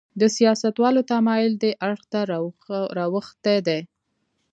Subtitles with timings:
[0.19, 2.19] د سیاستوالو تمایل دې اړخ ته
[2.97, 3.79] راوښتی دی.